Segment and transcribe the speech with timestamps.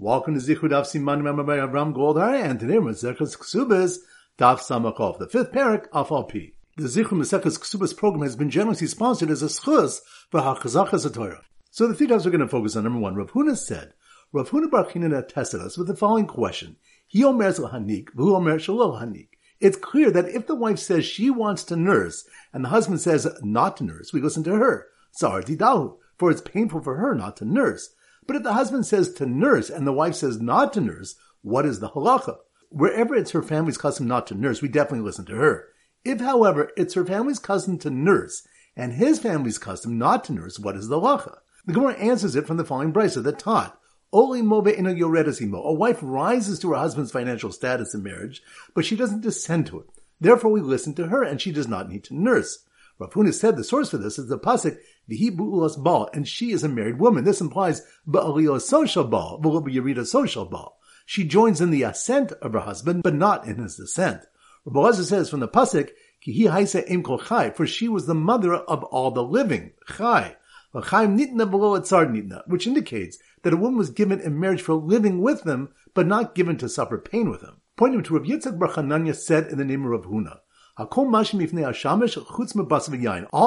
[0.00, 3.96] Welcome to Zichud Daf Siman remembered by Avram Goldar, and today Zechus Ksubas
[4.38, 6.52] Daf Samakov, the fifth parak of Alpi.
[6.76, 9.98] The Zichud Mesechus Ksubas program has been generously sponsored as a schus
[10.30, 11.42] for Hachazachas Torah.
[11.72, 13.16] So the three times we're going to focus on number one.
[13.16, 13.92] Rav Huna said,
[14.32, 16.76] Rav Huna Bar Chinan tested us with the following question:
[17.08, 19.30] He omer hanik, v'hu omer shalol hanik.
[19.58, 23.26] It's clear that if the wife says she wants to nurse and the husband says
[23.42, 24.86] not to nurse, we listen to her.
[25.10, 27.96] Sar didahu, for it's painful for her not to nurse.
[28.28, 31.64] But if the husband says to nurse and the wife says not to nurse, what
[31.64, 32.36] is the halacha?
[32.68, 35.68] Wherever it's her family's custom not to nurse, we definitely listen to her.
[36.04, 38.46] If, however, it's her family's custom to nurse
[38.76, 41.38] and his family's custom not to nurse, what is the halacha?
[41.64, 43.80] The Gemara answers it from the following brisa that taught,
[44.12, 45.64] Oli mobe ino yoredasimo.
[45.64, 48.42] A wife rises to her husband's financial status in marriage,
[48.74, 49.86] but she doesn't descend to it.
[50.20, 52.64] Therefore, we listen to her, and she does not need to nurse.
[52.98, 54.76] Rav Huna said the source for this is the pasuk
[55.08, 57.24] V'hi bu'ulas bal, and she is a married woman.
[57.24, 60.76] This implies ba'aliyah social bal, yerida social bal.
[61.06, 64.26] She joins in the ascent of her husband, but not in his descent.
[64.64, 68.54] Rabbi says from the pasuk Ki hi im kol chai, for she was the mother
[68.54, 69.72] of all the living.
[69.96, 70.36] Chai.
[70.74, 75.22] The chhaim nitna belotzarnitna, which indicates that a woman was given in marriage for living
[75.22, 77.60] with them, but not given to suffer pain with them.
[77.76, 80.40] Pointing to Rav Yitzchak Bar said in the name of Rav Huna,
[80.78, 80.86] all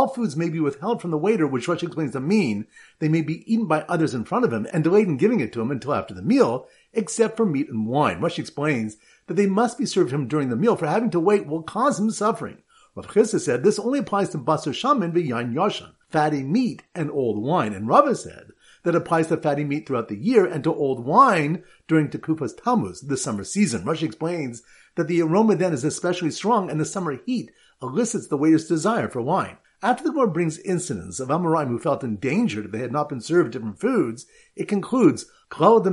[0.08, 2.68] foods may be withheld from the waiter, which Rashi explains to mean
[3.00, 5.54] they may be eaten by others in front of him and delayed in giving it
[5.54, 8.20] to him until after the meal, except for meat and wine.
[8.20, 11.48] Rashi explains that they must be served him during the meal, for having to wait
[11.48, 12.58] will cause him suffering.
[12.96, 17.42] Rav Chisda said this only applies to basar shaman v'yain yashan, fatty meat and old
[17.42, 17.72] wine.
[17.74, 18.52] And Rava said
[18.84, 23.02] that applies to fatty meat throughout the year and to old wine during Tekufas Tammuz,
[23.02, 23.84] the summer season.
[23.84, 24.64] Rashi explains
[24.96, 29.08] that the aroma then is especially strong and the summer heat elicits the waiter's desire
[29.08, 29.58] for wine.
[29.84, 33.20] After the Gemara brings incidents of Amoraim who felt endangered if they had not been
[33.20, 35.88] served different foods, it concludes, The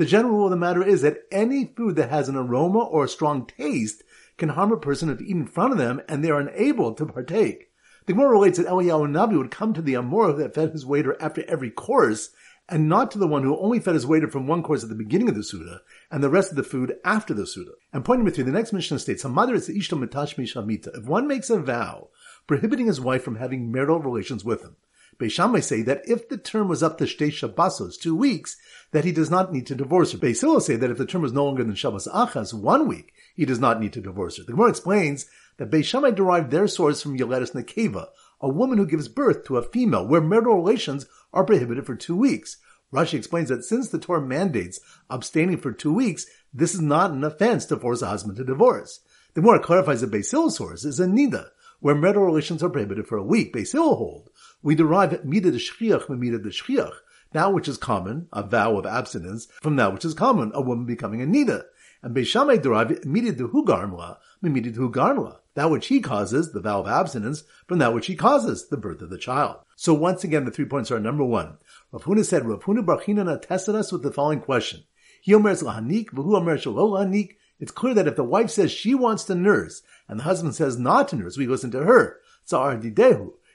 [0.00, 3.08] general rule of the matter is that any food that has an aroma or a
[3.08, 4.02] strong taste
[4.36, 7.06] can harm a person if eaten in front of them and they are unable to
[7.06, 7.70] partake.
[8.06, 11.16] The Gemara relates that Eliyahu Nabi would come to the Amor that fed his waiter
[11.20, 12.30] after every course
[12.68, 14.94] and not to the one who only fed his waiter from one course at the
[14.94, 17.72] beginning of the Suda and the rest of the food after the Suda.
[17.92, 20.98] And point number three, the next Mishnah states, mother is Ishto Mitashmi Shamita.
[20.98, 22.08] If one makes a vow
[22.46, 24.76] prohibiting his wife from having marital relations with him,
[25.18, 28.56] Beis Shammai say that if the term was up to Shtei Shabbosos, two weeks,
[28.90, 30.18] that he does not need to divorce her.
[30.18, 33.12] Beis Hillel say that if the term was no longer than Shabbos Achaz, one week,
[33.34, 34.44] he does not need to divorce her.
[34.44, 35.26] The Gemara explains
[35.56, 38.08] that Beis Shammai derived their source from Yoletus Nekeva,
[38.40, 42.16] a woman who gives birth to a female, where marital relations are prohibited for two
[42.16, 42.58] weeks.
[42.92, 47.24] Rashi explains that since the Torah mandates abstaining for two weeks, this is not an
[47.24, 49.00] offense to force a husband to divorce.
[49.34, 51.48] The more it clarifies that Beis source is a nida,
[51.80, 53.52] where marital relations are prohibited for a week.
[53.52, 54.30] Beis Hillel hold,
[54.62, 56.94] we derive mida de shchiach mida de shchiach,
[57.32, 60.86] that which is common, a vow of abstinence, from that which is common, a woman
[60.86, 61.64] becoming a nida.
[62.02, 66.60] And Beis Shammai derive mida de hugarmla, mida de hugarmla, that which he causes, the
[66.60, 69.58] vow of abstinence, from that which he causes, the birth of the child.
[69.76, 71.58] So once again, the three points are number one,
[71.92, 74.84] Rav Huna said, Rav Huna Bar tested us with the following question.
[75.26, 77.28] V'hu.
[77.60, 80.78] It's clear that if the wife says she wants to nurse, and the husband says
[80.78, 82.20] not to nurse, we listen to her.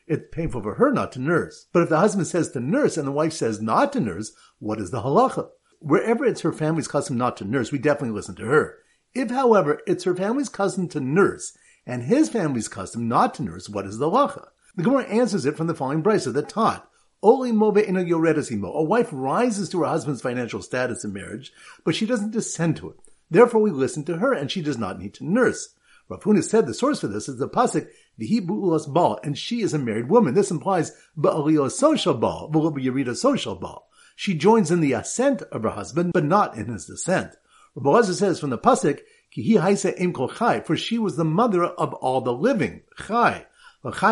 [0.07, 1.67] It's painful for her not to nurse.
[1.71, 4.79] But if the husband says to nurse and the wife says not to nurse, what
[4.79, 5.49] is the halacha?
[5.79, 8.79] Wherever it's her family's custom not to nurse, we definitely listen to her.
[9.13, 11.55] If, however, it's her family's custom to nurse
[11.89, 14.49] and his family's custom not to nurse, what is the halacha?
[14.75, 16.89] The Gemara answers it from the following brisa that taught,
[17.21, 18.73] Oli mobe ino yoredasimo.
[18.73, 21.51] A wife rises to her husband's financial status in marriage,
[21.83, 22.97] but she doesn't descend to it.
[23.29, 25.75] Therefore, we listen to her, and she does not need to nurse.
[26.07, 27.87] Rav Huna said the source for this is the pasuk
[28.19, 30.33] V'hi bu'ulas bal, and she is a married woman.
[30.33, 33.87] This implies ba'aliyah social bal, yerida social bal.
[34.15, 37.35] She joins in the ascent of her husband, but not in his descent.
[37.75, 39.01] Rabbi says from the pasuk
[39.31, 42.81] For she was the mother of all the living.
[42.97, 43.45] Chai.
[43.81, 44.03] Which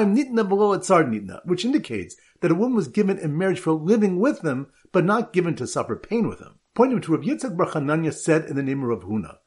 [1.66, 5.56] indicates that a woman was given in marriage for living with them, but not given
[5.56, 6.60] to suffer pain with them.
[6.76, 9.38] Pointing to Rav Yitzchak Bar Chananya said in the name of Rav Huna,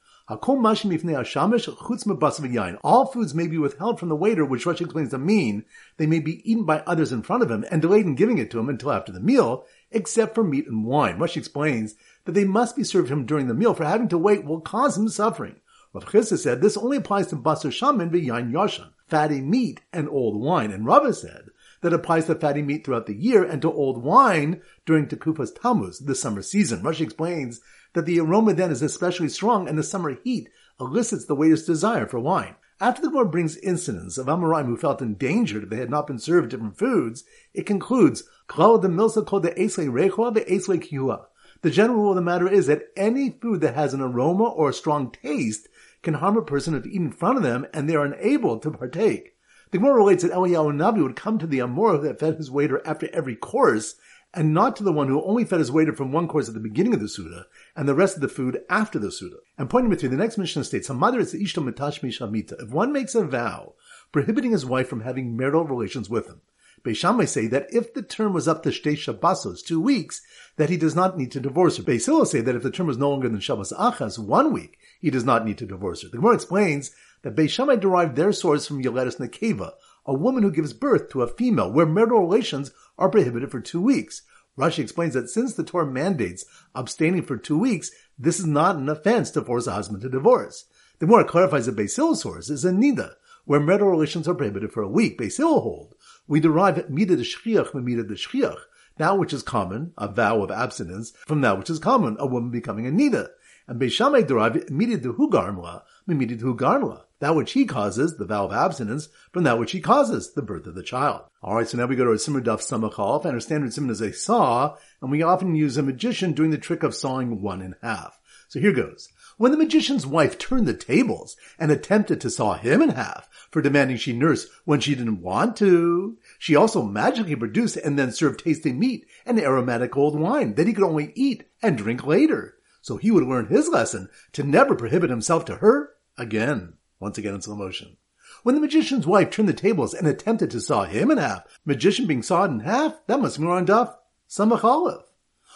[2.85, 5.65] all foods may be withheld from the waiter, which Rashi explains to mean
[5.97, 8.49] they may be eaten by others in front of him and delayed in giving it
[8.53, 11.19] to him until after the meal, except for meat and wine.
[11.19, 14.45] Rashi explains that they must be served him during the meal, for having to wait
[14.45, 15.57] will cause him suffering.
[15.93, 20.41] Rav Chisda said this only applies to basar shaman v'yain yashan, fatty meat and old
[20.41, 20.71] wine.
[20.71, 21.51] And Rava said
[21.81, 25.99] that applies to fatty meat throughout the year and to old wine during Tekufas Tammuz,
[25.99, 26.83] the summer season.
[26.83, 27.61] Rashi explains
[27.95, 32.07] that the aroma then is especially strong and the summer heat elicits the waiter's desire
[32.07, 32.55] for wine.
[32.81, 36.19] After the Gemara brings incidents of Amoraim who felt endangered if they had not been
[36.19, 41.27] served different foods, it concludes, the milsa called the rechoa the kiua.
[41.63, 44.71] The general rule of the matter is that any food that has an aroma or
[44.71, 45.69] a strong taste
[46.03, 48.71] can harm a person if eaten in front of them and they are unable to
[48.71, 49.35] partake.
[49.71, 52.81] The Gemara relates that Eliyahu Nabi would come to the Amor that fed his waiter
[52.85, 53.95] after every course,
[54.33, 56.61] and not to the one who only fed his waiter from one course at the
[56.61, 57.47] beginning of the Suda,
[57.77, 59.37] and the rest of the food after the Suda.
[59.59, 62.61] And point number three, the next Mishnah states, Hamadar is Ishto Mitashmi Shamita.
[62.63, 63.75] If one makes a vow
[64.11, 66.41] prohibiting his wife from having marital relations with him,
[66.85, 70.23] Beis Shammai say that if the term was up to Shtei Shabbosos, two weeks,
[70.57, 71.83] that he does not need to divorce her.
[71.83, 75.11] Beis say that if the term was no longer than Shabbos Achas, one week, he
[75.11, 76.09] does not need to divorce her.
[76.09, 79.73] The Gemara explains that Beis Shammai derived their source from Yoletus Nekeva,
[80.07, 83.81] a woman who gives birth to a female, where marital relations are prohibited for two
[83.81, 84.23] weeks.
[84.59, 86.45] Rashi explains that since the Torah mandates
[86.75, 90.67] abstaining for two weeks, this is not an offense to force a husband to divorce.
[90.99, 93.15] The Gemara clarifies that Beis source is a Nida,
[93.51, 95.19] where marital relations are prohibited for a week.
[95.19, 95.95] Beis Hillel hold
[96.29, 98.61] we derive mida de shchiach mida de shchiach,
[98.97, 102.53] that which is common, a vow of abstinence, from that which is common, a woman
[102.53, 103.27] becoming a nida.
[103.67, 108.25] And Beis Shammai derive mida de hugarmla, mida de hugarmla, that which he causes, the
[108.25, 111.23] vow of abstinence, from that which he causes, the birth of the child.
[111.43, 114.01] Alright, so now we go to our Simmer Daf Samachalf, and our standard Simmer is
[114.01, 117.75] a saw, and we often use a magician doing the trick of sawing one in
[117.83, 118.17] half.
[118.47, 119.09] So here goes.
[119.41, 123.63] When the magician's wife turned the tables and attempted to saw him in half, for
[123.63, 126.19] demanding she nurse when she didn't want to.
[126.39, 130.75] She also magically produced and then served tasting meat and aromatic old wine that he
[130.75, 132.57] could only eat and drink later.
[132.83, 136.75] So he would learn his lesson to never prohibit himself to her again.
[136.99, 137.97] Once again in slow motion.
[138.43, 142.07] When the magician's wife turned the tables and attempted to saw him in half, magician
[142.07, 143.95] being sawed in half, that must be on Daf
[144.29, 145.01] Samach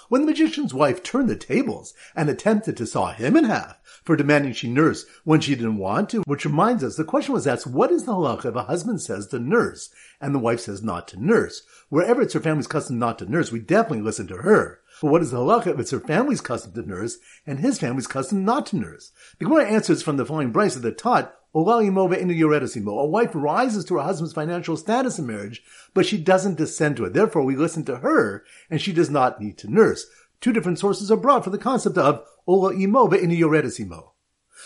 [0.09, 4.17] when the magician's wife turned the tables and attempted to saw him in half for
[4.17, 7.67] demanding she nurse when she didn't want to, which reminds us the question was asked,
[7.67, 9.91] what is the halacha if a husband says to nurse
[10.21, 11.63] and the wife says not to nurse?
[11.89, 14.81] Wherever it's her family's custom not to nurse, we definitely listen to her.
[15.01, 18.07] But what is the halacha if it's her family's custom to nurse and his family's
[18.07, 19.13] custom not to nurse?
[19.39, 24.35] The Gemara answers from the following brisa that taught a wife rises to her husband's
[24.35, 25.63] financial status in marriage,
[25.95, 27.13] but she doesn't descend to it.
[27.13, 30.07] Therefore, we listen to her, and she does not need to nurse.
[30.41, 34.13] Two different sources are brought for the concept of ola imo imo.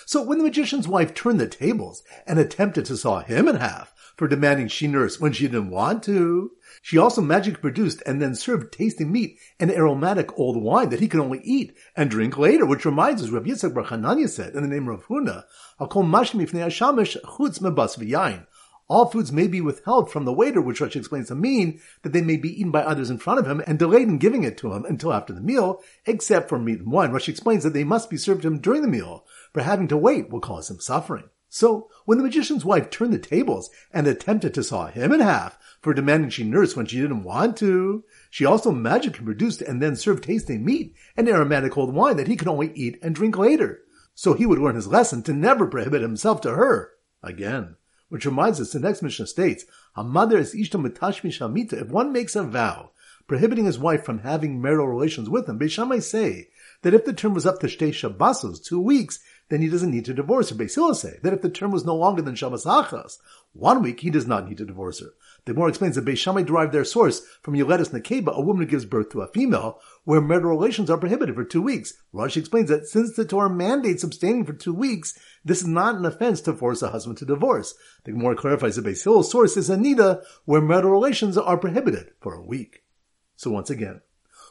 [0.06, 3.92] So when the magician's wife turned the tables and attempted to saw him in half
[4.18, 6.50] for demanding she nurse when she didn't want to,
[6.82, 11.06] she also magically produced and then served tasting meat and aromatic old wine that he
[11.06, 14.68] could only eat and drink later, which reminds us, Rabbi Yitzchak Bar said in the
[14.68, 15.44] name of Huna.
[18.88, 22.22] All foods may be withheld from the waiter, which Rashi explains to mean that they
[22.22, 24.72] may be eaten by others in front of him and delayed in giving it to
[24.72, 27.12] him until after the meal, except for meat and wine.
[27.12, 29.96] Rashi explains that they must be served to him during the meal, for having to
[29.96, 31.28] wait will cause him suffering.
[31.48, 35.58] So, when the magician's wife turned the tables and attempted to saw him in half
[35.80, 39.96] for demanding she nurse when she didn't want to, she also magically produced and then
[39.96, 43.80] served tasting meat and aromatic old wine that he could only eat and drink later.
[44.14, 46.92] So he would learn his lesson to never prohibit himself to her
[47.22, 47.76] again.
[48.08, 49.64] Which reminds us, the next Mishnah states,
[49.94, 51.74] a mother is ishto mitashmi shamita.
[51.74, 52.90] If one makes a vow
[53.26, 56.48] prohibiting his wife from having marital relations with him, Beis Shammai say
[56.82, 60.04] that if the term was up to shtei shabbosos, two weeks, then he doesn't need
[60.04, 60.56] to divorce her.
[60.56, 62.66] Hillel say that if the term was no longer than Shabbos
[63.52, 65.14] one week, he does not need to divorce her.
[65.46, 68.70] The more explains that Beis Shammai derived their source from Yoletus Nekeba, a woman who
[68.70, 71.94] gives birth to a female, where marital relations are prohibited for two weeks.
[72.12, 76.04] Rashi explains that since the Torah mandates abstaining for two weeks, this is not an
[76.04, 77.74] offense to force a husband to divorce.
[78.04, 82.44] The Gemara clarifies that Beis source is Anita, where marital relations are prohibited for a
[82.44, 82.82] week.
[83.36, 84.02] So once again,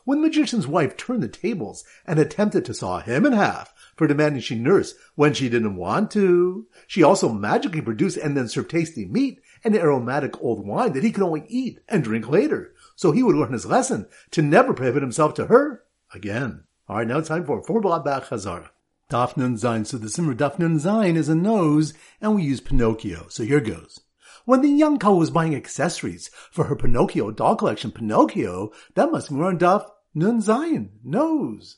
[0.05, 4.07] when the magician's wife turned the tables and attempted to saw him in half, for
[4.07, 6.67] demanding she nurse when she didn't want to.
[6.87, 11.11] She also magically produced and then served tasty meat and aromatic old wine that he
[11.11, 12.73] could only eat and drink later.
[12.95, 16.63] So he would learn his lesson to never prohibit himself to her again.
[16.87, 18.69] All right, now it's time for four blot back Chazara.
[19.09, 19.85] Dafnun Zayin.
[19.85, 23.27] So the Simmer Dafnun Zayin is a nose, and we use Pinocchio.
[23.29, 24.01] So here goes.
[24.45, 29.29] When the young couple was buying accessories for her Pinocchio doll collection, Pinocchio, that must
[29.29, 31.77] be on Daf Nun Zayin, nose.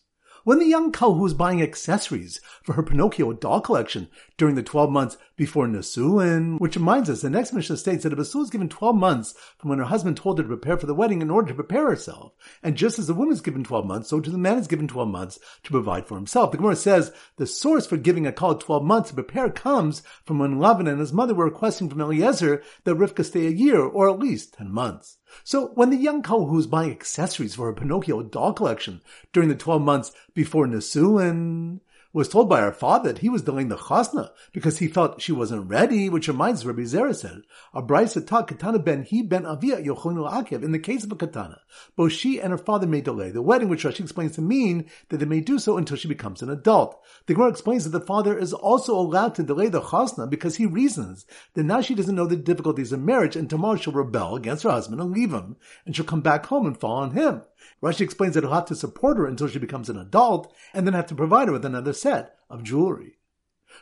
[0.49, 4.63] When the young cow who was buying accessories for her Pinocchio doll collection during the
[4.63, 8.49] 12 months before Nisuin, which reminds us, the next Mishnah states that a Basul is
[8.49, 11.29] given 12 months from when her husband told her to prepare for the wedding in
[11.29, 12.31] order to prepare herself.
[12.63, 14.87] And just as the woman is given 12 months, so to the man is given
[14.87, 16.51] 12 months to provide for himself.
[16.51, 20.39] The Gemara says the source for giving a call 12 months to prepare comes from
[20.39, 24.09] when Lavan and his mother were requesting from Eliezer that Rivka stay a year or
[24.09, 25.17] at least 10 months.
[25.43, 29.01] So when the young couple who's buying accessories for her Pinocchio doll collection
[29.33, 31.81] during the 12 months before Nisuin,
[32.11, 35.31] was told by her father that he was delaying the chasna because he felt she
[35.31, 39.77] wasn't ready, which reminds Rabbi Zera said, a brisa taught katana ben he ben avia
[39.81, 40.63] yochonu akev.
[40.63, 41.61] In the case of a katana,
[41.95, 45.17] both she and her father may delay the wedding, which Rashi explains to mean that
[45.17, 46.99] they may do so until she becomes an adult.
[47.27, 50.65] The Gemara explains that the father is also allowed to delay the chasna because he
[50.65, 54.63] reasons that now she doesn't know the difficulties of marriage and tomorrow she'll rebel against
[54.63, 57.43] her husband and leave him, and she'll come back home and fall on him.
[57.81, 60.93] Rashi explains that he'll have to support her until she becomes an adult and then
[60.93, 63.19] have to provide her with another set of jewelry.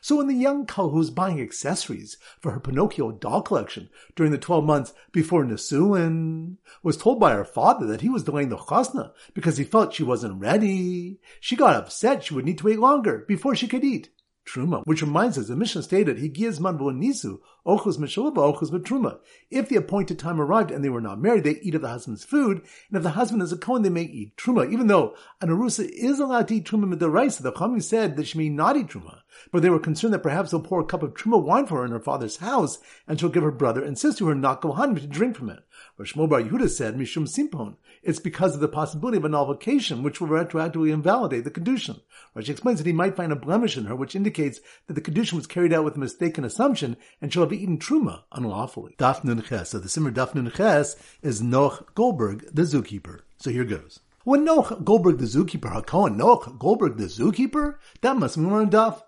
[0.01, 4.31] So when the young couple who was buying accessories for her Pinocchio doll collection during
[4.31, 8.57] the 12 months before Nisuin was told by her father that he was delaying the
[8.57, 12.79] chasna because he felt she wasn't ready, she got upset she would need to wait
[12.79, 14.09] longer before she could eat
[14.47, 19.19] truma, which reminds us the Mishnah stated, "Higiyazman nisu ochus meshalaba ochus truma."
[19.51, 22.23] If the appointed time arrived and they were not married, they eat of the husband's
[22.23, 24.71] food, and if the husband is a kohen, they may eat truma.
[24.71, 28.37] Even though an arusa is allowed to eat truma rice, the Chachamim said that she
[28.37, 29.19] may not eat truma,
[29.51, 31.85] but they were concerned that perhaps they'll pour a cup of truma wine for her
[31.85, 34.99] in her father's house, and she'll give her brother and sister who are not kohanim
[34.99, 35.59] to drink from it.
[35.97, 40.03] But Shmuel Bar Yehuda said, Mishum Simpon, it's because of the possibility of a nullification,
[40.03, 42.01] which will retroactively invalidate the Kedushin.
[42.35, 45.33] Rashi explains that he might find a blemish in her, which indicates that the Kedushin
[45.33, 48.95] was carried out with a mistaken assumption, and she'll have eaten Truma unlawfully.
[48.99, 49.69] Daf Ches.
[49.69, 53.21] So the Simmer Daf Ches is Noach Goldberg, the zookeeper.
[53.37, 53.99] So here goes.
[54.23, 58.69] When Noach Goldberg, the zookeeper, HaKohen, Noach Goldberg, the zookeeper, that must mean we're on
[58.69, 59.01] Daf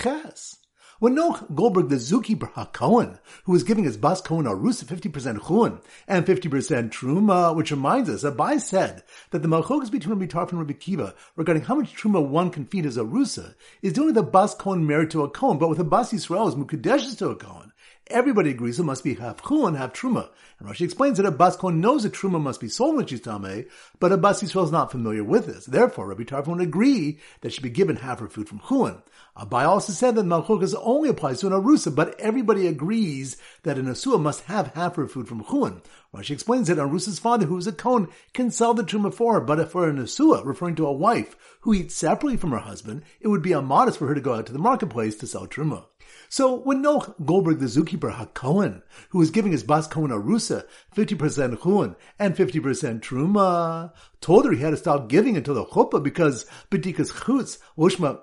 [0.00, 0.56] Ches.
[1.04, 5.80] When Noach Goldberg, the zookeeper HaKohen, who was giving his bas Cohen Arusa 50% chun
[6.08, 10.60] and 50% truma, which reminds us, Abai said that the malchokas between Rabbi Tarfon and
[10.60, 14.54] Rabbi Akiva regarding how much truma one can feed as Arusa is doing a bas
[14.54, 17.73] Cohen married to a Cohen, but with a bas Yisrael as Mukadeshes to a Cohen.
[18.08, 20.28] Everybody agrees it must be half chun, half truma.
[20.58, 23.22] And Rashi explains that a bas Cohen knows that truma must be sold when she's
[23.22, 23.66] tameh,
[23.98, 25.64] but a bas Yisrael is not familiar with this.
[25.64, 29.02] Therefore, Rabbi Tarfon would agree that she be given half her food from chun.
[29.36, 33.86] Abai also said that Malchukas only applies to an Arusa, but everybody agrees that an
[33.86, 35.82] Asua must have half her food from Chun.
[36.14, 39.34] Rashi explains that an Arusa's father, who is a Kohen, can sell the Truma for
[39.34, 43.02] her, but for an Asua, referring to a wife who eats separately from her husband,
[43.20, 45.86] it would be immodest for her to go out to the marketplace to sell Truma.
[46.28, 51.62] So when Noach Goldberg, the zookeeper HaKohen, who was giving his bas Kohen Arusa 50%
[51.62, 56.46] Chun and 50% Truma, told her he had to stop giving until the Chuppah because
[56.70, 58.20] Bedikas Chutz, Loshma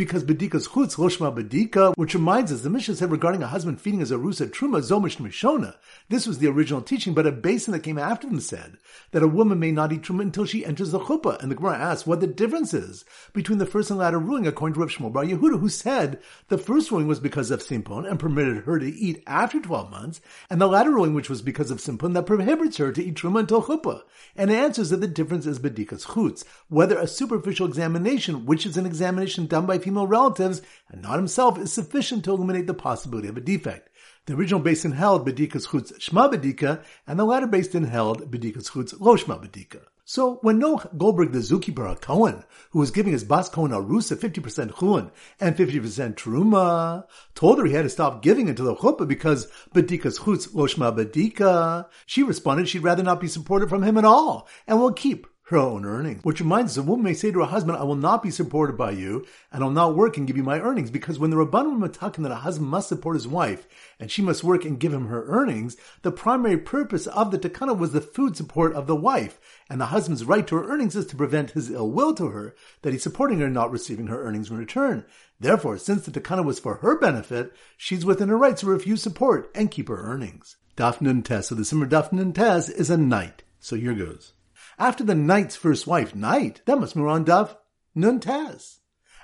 [0.00, 4.00] because Bedika's chutz loshma bedika, which reminds us the Mishnah said regarding a husband feeding
[4.00, 5.74] his arusa truma zomish mishona.
[6.08, 8.78] This was the original teaching, but a basin that came after them said
[9.10, 11.38] that a woman may not eat truma until she enters the chuppah.
[11.42, 13.04] And the Gemara asks what the difference is
[13.34, 16.56] between the first and latter ruling according to Rav Shmuel Bar Yehuda, who said the
[16.56, 20.62] first ruling was because of simpon and permitted her to eat after twelve months, and
[20.62, 23.64] the latter ruling which was because of simpon that prohibits her to eat truma until
[23.64, 24.00] chuppah.
[24.34, 28.86] And answers that the difference is bedika's chutz, whether a superficial examination, which is an
[28.86, 33.36] examination done by female relatives and not himself is sufficient to eliminate the possibility of
[33.36, 33.90] a defect.
[34.26, 38.94] The original basin held Bedikas Chutz Shma Bedika, and the latter basin held Bedikas Chutz
[39.00, 39.80] Lo Shma Bedika.
[40.04, 44.78] So when Noach Goldberg, the zookeeper Cohen, who was giving his bas Cohen Arusa 50%
[44.78, 47.04] chun and 50% truma,
[47.34, 51.86] told her he had to stop giving until the chuppah because Bedikas Chutz Loshma Bedika,
[52.06, 55.58] she responded she'd rather not be supported from him at all and will keep her
[55.58, 56.22] own earnings.
[56.22, 58.76] Which reminds us, a woman may say to her husband, I will not be supported
[58.78, 60.92] by you, and I'll not work and give you my earnings.
[60.92, 63.66] Because when the Rabbanim were talking that a husband must support his wife,
[63.98, 67.76] and she must work and give him her earnings, the primary purpose of the takana
[67.76, 71.06] was the food support of the wife, and the husband's right to her earnings is
[71.06, 74.22] to prevent his ill will to her, that he's supporting her and not receiving her
[74.22, 75.04] earnings in return.
[75.40, 79.50] Therefore, since the takana was for her benefit, she's within her rights to refuse support
[79.56, 80.58] and keep her earnings.
[80.76, 81.48] Dafnun Tes.
[81.48, 83.42] So the Simmer Dafnun Tes is a night.
[83.58, 84.32] So here goes.
[84.80, 87.54] After the knight's first wife, Knight, that must be on Dav
[87.94, 88.78] Nun Taz.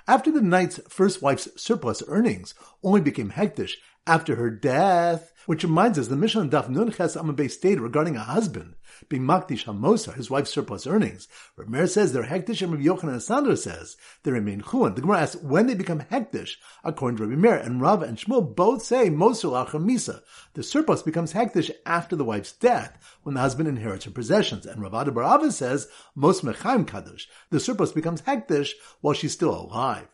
[0.07, 3.71] After the knight's first wife's surplus earnings only became hektish
[4.05, 8.19] after her death, which reminds us the Mishnah Daf Nun Ches Amabay stated regarding a
[8.19, 8.75] husband
[9.09, 11.27] being Makdish Hamosa, his wife's surplus earnings.
[11.55, 14.95] Rabbi Meir says they're Hektish, and Rabbi Yochanan HaSandlar says they remain Chuan.
[14.95, 18.55] The Gemara asks when they become Hektish, according to Rabbi Meir, and Rava and Shmuel
[18.55, 20.21] both say Mosul Achamisa.
[20.53, 24.65] The surplus becomes Hektish after the wife's death, when the husband inherits her possessions.
[24.65, 27.27] And Rav Adda bar Ahava says Mos Mechaim Kadosh.
[27.49, 30.07] The surplus becomes Hektish while she's still alive.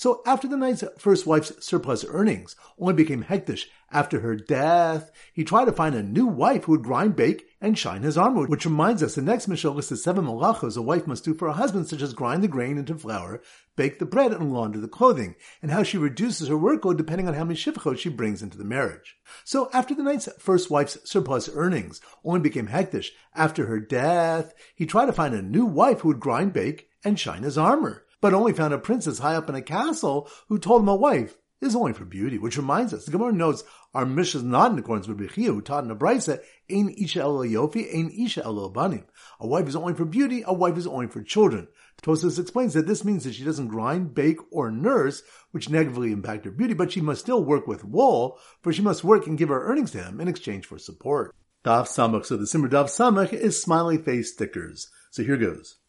[0.00, 5.44] So after the knight's first wife's surplus earnings only became hektish after her death, he
[5.44, 8.46] tried to find a new wife who would grind, bake, and shine his armor.
[8.46, 11.48] Which reminds us, the next Mishnah lists the seven malachos a wife must do for
[11.48, 13.42] a husband, such as grind the grain into flour,
[13.76, 17.34] bake the bread, and launder the clothing, and how she reduces her workload depending on
[17.34, 19.18] how many shivchot she brings into the marriage.
[19.44, 24.86] So after the knight's first wife's surplus earnings only became hektish after her death, he
[24.86, 28.06] tried to find a new wife who would grind, bake, and shine his armor.
[28.20, 31.36] But only found a princess high up in a castle who told him a wife
[31.60, 34.78] is only for beauty, which reminds us, the Gemara notes our Mishnah is not in
[34.78, 38.68] accordance with Bechia, who taught in the Brisa, Ein Isha El Yofi, Ein Isha El
[38.70, 39.04] Banim.
[39.40, 41.68] A wife is only for beauty, a wife is only for children.
[42.02, 46.44] Tosfos explains that this means that she doesn't grind, bake, or nurse, which negatively impact
[46.44, 49.50] her beauty, but she must still work with wool, for she must work and give
[49.50, 51.34] her earnings to him in exchange for support.
[51.64, 54.88] Daf Samach, so the Simmer Daf Samach is smiley face stickers.
[55.10, 55.79] So here goes.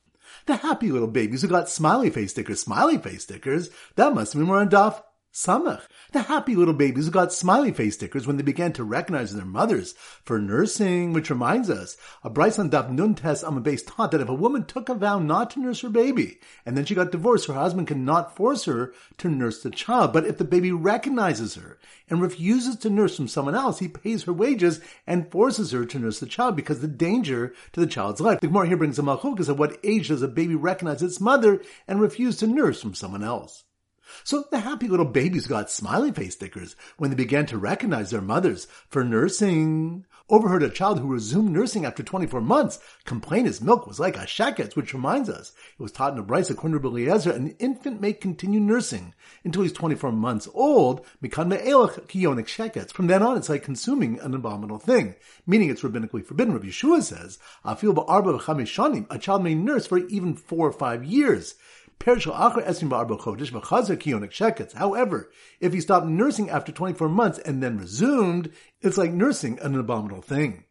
[0.45, 4.41] The happy little babies who got smiley face stickers, smiley face stickers, that must be
[4.41, 5.01] more on Daf
[5.33, 9.33] Samach, the happy little babies who got smiley face stickers when they began to recognize
[9.33, 9.93] their mothers
[10.25, 14.19] for nursing, which reminds us, a Bryson Daf Nun test on the base taught that
[14.19, 17.13] if a woman took a vow not to nurse her baby, and then she got
[17.13, 20.11] divorced, her husband cannot force her to nurse the child.
[20.11, 24.23] But if the baby recognizes her and refuses to nurse from someone else, he pays
[24.23, 28.19] her wages and forces her to nurse the child because the danger to the child's
[28.19, 28.41] life.
[28.41, 31.63] The Gemara here brings a malchukas at what age does a baby recognize its mother
[31.87, 33.63] and refuse to nurse from someone else?
[34.23, 38.21] So the happy little babies got smiley face stickers when they began to recognize their
[38.21, 40.05] mothers for nursing.
[40.29, 44.25] Overheard a child who resumed nursing after 24 months complain his milk was like a
[44.25, 47.99] shaket's, which reminds us it was taught in a Bryce according to Eliezer, an infant
[47.99, 49.13] may continue nursing
[49.43, 52.93] until he's 24 months old, mikan me'elach kiyonik shaket's.
[52.93, 55.15] From then on, it's like consuming an abominable thing,
[55.45, 56.53] meaning it's rabbinically forbidden.
[56.53, 57.37] Rabbi Yehoshua says,
[59.09, 61.55] a child may nurse for even four or five years.
[64.73, 69.75] However, if he stopped nursing after 24 months and then resumed, it's like nursing an
[69.75, 70.65] abominable thing.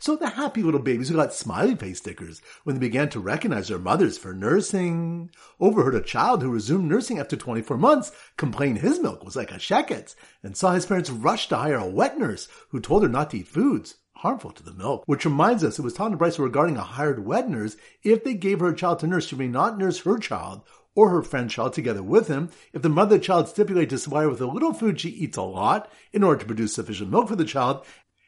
[0.00, 3.68] So the happy little babies who got smiley face stickers when they began to recognize
[3.68, 5.30] their mothers for nursing,
[5.60, 9.58] overheard a child who resumed nursing after 24 months complain his milk was like a
[9.58, 13.30] sheket's, and saw his parents rush to hire a wet nurse who told her not
[13.30, 15.04] to eat foods harmful to the milk.
[15.06, 18.34] Which reminds us, it was taught in Bryce regarding a hired wet nurse, if they
[18.34, 20.62] gave her a child to nurse, she may not nurse her child
[20.94, 22.48] or her friend's child together with him.
[22.72, 25.42] If the mother child stipulate to supply her with a little food, she eats a
[25.42, 27.84] lot in order to produce sufficient milk for the child,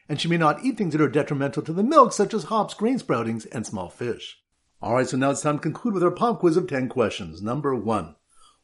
[0.07, 2.73] and she may not eat things that are detrimental to the milk, such as hops,
[2.73, 4.37] grain sproutings, and small fish.
[4.81, 7.41] Alright, so now it's time to conclude with our pop quiz of 10 questions.
[7.41, 8.15] Number 1.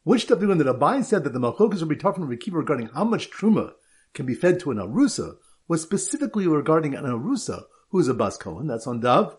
[0.04, 3.04] Which stuff the Abai said that the Malchokas would be talking to Rekiva regarding how
[3.04, 3.74] much Truma
[4.14, 8.38] can be fed to an Arusa was specifically regarding an Arusa who is a Bas
[8.38, 8.68] Kohen.
[8.68, 9.38] That's on Dav.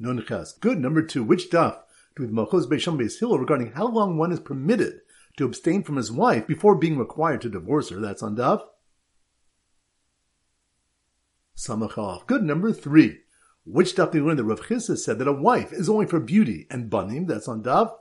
[0.00, 0.60] Nunchas.
[0.60, 0.78] Good.
[0.78, 1.22] Number two.
[1.22, 1.80] Which Daf
[2.16, 5.00] do with Malchus Beisham Beis regarding how long one is permitted
[5.36, 8.00] to abstain from his wife before being required to divorce her?
[8.00, 8.62] That's on Dav.
[11.56, 12.26] Samachov.
[12.26, 12.42] Good.
[12.42, 13.20] Number three.
[13.64, 16.20] Which Daf do we learn that Rav Chisda said that a wife is only for
[16.20, 17.26] beauty and banim?
[17.26, 17.92] That's on Dav.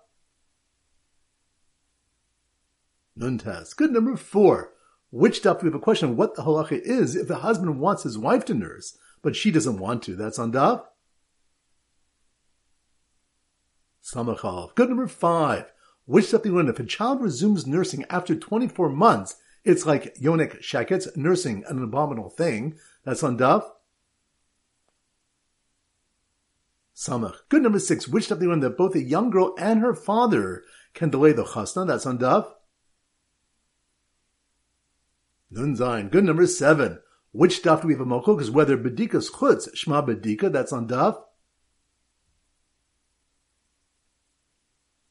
[3.18, 3.76] Nuntas.
[3.76, 3.92] Good.
[3.92, 4.73] Number four.
[5.14, 8.02] Which daf we have a question of what the halacha is if the husband wants
[8.02, 10.16] his wife to nurse, but she doesn't want to.
[10.16, 10.86] That's on daf.
[14.04, 14.74] Samachal.
[14.74, 15.72] Good number five.
[16.06, 20.64] Which daf we learn if a child resumes nursing after 24 months, it's like yonik
[20.64, 22.80] shakets, nursing an abominable thing.
[23.04, 23.70] That's on daf.
[26.96, 27.36] Samach.
[27.50, 28.08] Good number six.
[28.08, 30.64] Which daf we learn that both a young girl and her father
[30.96, 31.86] can delay the chasna.
[31.86, 32.52] That's on daf.
[35.54, 36.10] Nun Zayin.
[36.10, 37.00] Good number seven.
[37.32, 40.88] Which daf do we have a mochok is whether bedika's chutz, shma bedika, that's on
[40.88, 41.22] daf.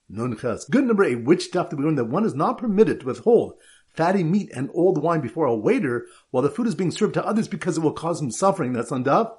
[0.09, 0.65] Nun ches.
[0.65, 1.25] Good number eight.
[1.25, 3.55] Which daf do we learn that one is not permitted to withhold
[3.87, 7.25] fatty meat and old wine before a waiter while the food is being served to
[7.25, 8.73] others because it will cause him suffering.
[8.73, 9.33] That's on daf.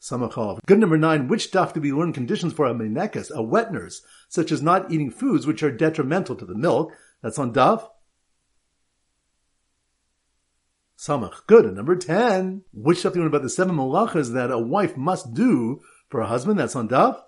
[0.00, 0.58] Samachov.
[0.66, 1.28] Good number nine.
[1.28, 4.90] Which daf do we learn conditions for a menekes, a wet nurse, such as not
[4.90, 6.92] eating foods which are detrimental to the milk?
[7.22, 7.86] That's on daf.
[11.00, 11.46] Samach.
[11.46, 11.64] Good.
[11.64, 12.62] And number 10.
[12.74, 16.20] Which stuff do you know about the seven malachas that a wife must do for
[16.20, 16.58] a husband?
[16.58, 17.18] That's on Daf.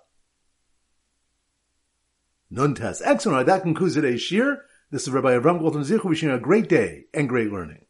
[2.51, 3.01] Nuntas.
[3.03, 3.47] Excellent.
[3.47, 4.63] That concludes today's shir.
[4.91, 7.79] This is Rabbi Avram Goldman Zichu wishing you a great day and great learning.